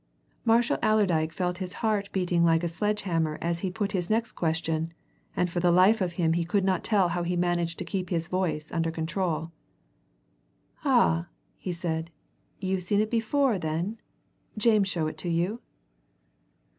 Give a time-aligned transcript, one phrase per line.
[0.45, 4.93] Marshall Allerdyke felt his heart beating like a sledgehammer as he put his next question,
[5.35, 8.09] and for the life of him he could not tell how he managed to keep
[8.09, 9.51] his voice under control.
[10.83, 11.27] "Ah!"
[11.59, 12.09] he said.
[12.59, 13.99] "You've seen it before, then?
[14.57, 15.61] James show it to you?"